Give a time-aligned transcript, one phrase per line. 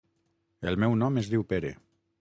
[0.71, 1.75] El meu nom es diu Pere.